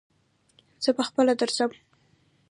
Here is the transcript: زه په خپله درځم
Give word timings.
زه 0.83 0.89
په 0.97 1.03
خپله 1.07 1.33
درځم 1.39 1.71